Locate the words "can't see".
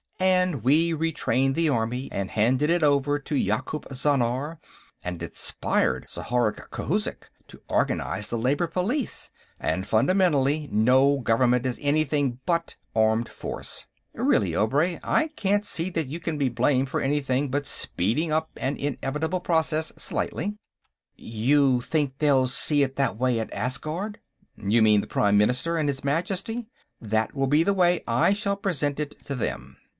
15.29-15.89